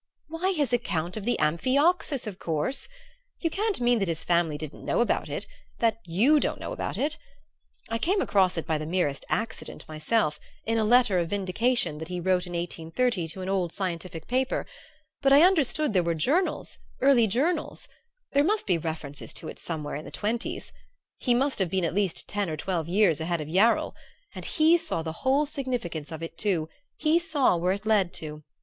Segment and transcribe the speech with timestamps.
[0.29, 2.89] "Why, his account of the amphioxus, of course!
[3.37, 5.45] You can't mean that his family didn't know about it
[5.77, 7.19] that you don't know about it?
[7.87, 12.07] I came across it by the merest accident myself, in a letter of vindication that
[12.07, 14.65] he wrote in 1830 to an old scientific paper;
[15.21, 17.87] but I understood there were journals early journals;
[18.31, 20.71] there must be references to it somewhere in the 'twenties.
[21.19, 23.93] He must have been at least ten or twelve years ahead of Yarrell;
[24.33, 28.41] and he saw the whole significance of it, too he saw where it led to.